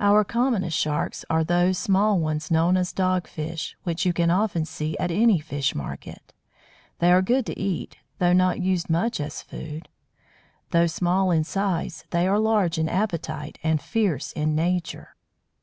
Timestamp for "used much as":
8.62-9.42